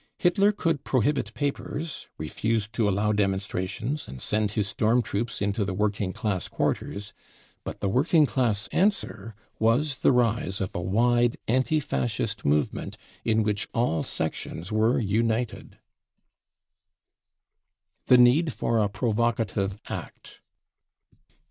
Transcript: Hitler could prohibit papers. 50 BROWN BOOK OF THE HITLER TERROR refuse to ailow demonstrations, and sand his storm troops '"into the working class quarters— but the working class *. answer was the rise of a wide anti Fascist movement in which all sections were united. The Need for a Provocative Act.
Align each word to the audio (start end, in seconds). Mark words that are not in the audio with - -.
Hitler 0.17 0.51
could 0.51 0.83
prohibit 0.83 1.31
papers. 1.35 2.07
50 2.17 2.17
BROWN 2.17 2.17
BOOK 2.17 2.17
OF 2.17 2.17
THE 2.17 2.17
HITLER 2.17 2.17
TERROR 2.17 2.25
refuse 2.25 2.67
to 2.67 2.83
ailow 2.85 3.15
demonstrations, 3.15 4.07
and 4.07 4.19
sand 4.19 4.51
his 4.53 4.67
storm 4.67 5.01
troops 5.03 5.41
'"into 5.43 5.63
the 5.63 5.75
working 5.75 6.11
class 6.11 6.47
quarters— 6.47 7.13
but 7.63 7.81
the 7.81 7.87
working 7.87 8.25
class 8.25 8.67
*. 8.67 8.71
answer 8.71 9.35
was 9.59 9.99
the 9.99 10.11
rise 10.11 10.59
of 10.59 10.73
a 10.73 10.81
wide 10.81 11.37
anti 11.47 11.79
Fascist 11.79 12.43
movement 12.43 12.97
in 13.23 13.43
which 13.43 13.67
all 13.75 14.01
sections 14.01 14.71
were 14.71 14.97
united. 14.99 15.77
The 18.07 18.17
Need 18.17 18.53
for 18.53 18.79
a 18.79 18.89
Provocative 18.89 19.79
Act. 19.87 20.41